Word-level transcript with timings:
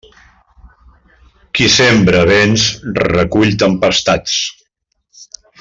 Qui 1.59 1.67
sembra 1.73 2.23
vents, 2.31 2.65
recull 3.11 3.55
tempestats. 3.67 4.43